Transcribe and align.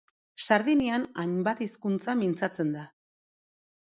Sardinian 0.45 1.03
hainbat 1.23 1.61
hizkuntza 1.65 2.15
mintzatzen 2.21 2.73
da. 2.77 2.87